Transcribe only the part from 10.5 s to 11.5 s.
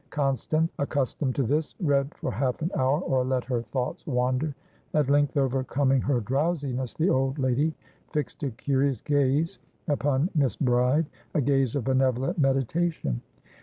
Bride, a